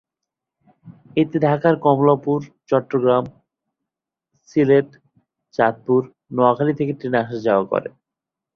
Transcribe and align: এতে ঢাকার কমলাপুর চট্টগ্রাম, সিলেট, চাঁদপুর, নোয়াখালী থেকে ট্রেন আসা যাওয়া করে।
এতে 1.17 1.37
ঢাকার 1.45 1.75
কমলাপুর 1.85 2.39
চট্টগ্রাম, 2.69 3.23
সিলেট, 4.49 4.89
চাঁদপুর, 5.53 6.01
নোয়াখালী 6.35 6.73
থেকে 6.79 6.93
ট্রেন 6.99 7.15
আসা 7.21 7.37
যাওয়া 7.47 7.65
করে। 7.71 7.89